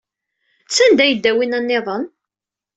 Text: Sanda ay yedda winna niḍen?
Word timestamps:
Sanda 0.75 1.01
ay 1.03 1.09
yedda 1.11 1.31
winna 1.35 1.59
niḍen? 1.61 2.03